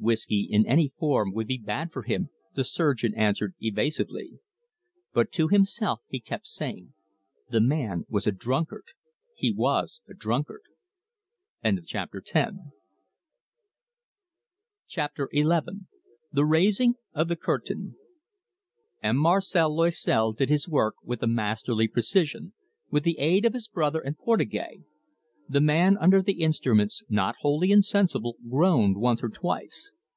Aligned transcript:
"Whiskey 0.00 0.46
in 0.48 0.64
any 0.64 0.92
form 0.96 1.32
would 1.34 1.48
be 1.48 1.58
bad 1.58 1.90
for 1.90 2.02
him," 2.04 2.30
the 2.54 2.62
surgeon 2.62 3.16
answered 3.16 3.56
evasively. 3.58 4.38
But 5.12 5.32
to 5.32 5.48
himself 5.48 6.02
he 6.08 6.20
kept 6.20 6.46
saying: 6.46 6.92
"The 7.50 7.60
man 7.60 8.06
was 8.08 8.24
a 8.24 8.30
drunkard 8.30 8.84
he 9.34 9.50
was 9.52 10.00
a 10.08 10.14
drunkard." 10.14 10.62
CHAPTER 11.84 12.22
XI. 12.24 12.30
THE 14.88 16.46
RAISING 16.46 16.94
OF 17.12 17.26
THE 17.26 17.34
CURTAIN 17.36 17.96
M. 19.02 19.16
Marcel 19.16 19.74
Loisel 19.76 20.32
did 20.32 20.48
his 20.48 20.68
work 20.68 20.94
with 21.02 21.24
a 21.24 21.26
masterly 21.26 21.88
precision, 21.88 22.52
with 22.88 23.02
the 23.02 23.18
aid 23.18 23.44
of 23.44 23.52
his 23.52 23.66
brother 23.66 24.00
and 24.00 24.16
Portugais. 24.16 24.80
The 25.50 25.62
man 25.62 25.96
under 25.96 26.20
the 26.20 26.42
instruments, 26.42 27.02
not 27.08 27.36
wholly 27.40 27.70
insensible, 27.72 28.36
groaned 28.46 28.98
once 28.98 29.22
or 29.22 29.30
twice. 29.30 29.94